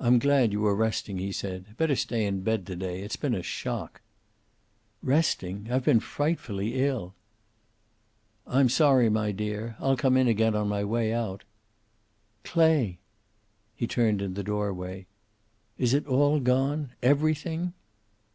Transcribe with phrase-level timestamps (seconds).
[0.00, 3.00] "I'm glad you are resting," he said, "Better stay in bed to day.
[3.00, 4.02] It's been a shock."
[5.02, 5.68] "Resting!
[5.70, 7.14] I've been frightfully ill."
[8.46, 9.76] "I'm sorry, my dear.
[9.80, 11.44] I'll come in again on my way out."
[12.42, 12.98] "Clay!"
[13.74, 15.06] He turned in the doorway.
[15.78, 16.90] "Is it all gone?
[17.02, 17.72] Everything?"